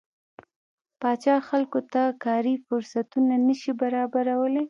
[0.99, 4.59] پاچا خلکو ته کاري فرصتونه نشي برابرولى.